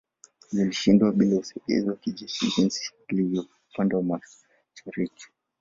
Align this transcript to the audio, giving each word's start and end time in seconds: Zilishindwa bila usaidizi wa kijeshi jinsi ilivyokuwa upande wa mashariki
Zilishindwa 0.51 1.11
bila 1.11 1.39
usaidizi 1.39 1.89
wa 1.89 1.95
kijeshi 1.95 2.53
jinsi 2.57 2.91
ilivyokuwa 3.07 3.55
upande 3.73 3.95
wa 3.95 4.03
mashariki 4.03 5.27